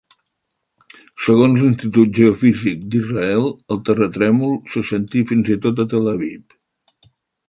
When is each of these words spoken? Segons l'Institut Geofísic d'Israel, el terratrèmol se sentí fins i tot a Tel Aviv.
Segons 1.25 1.59
l'Institut 1.65 2.15
Geofísic 2.19 2.81
d'Israel, 2.95 3.45
el 3.75 3.81
terratrèmol 3.89 4.55
se 4.77 4.83
sentí 4.93 5.21
fins 5.33 5.53
i 5.57 5.59
tot 5.67 5.83
a 5.85 5.87
Tel 5.93 6.11
Aviv. 6.13 6.57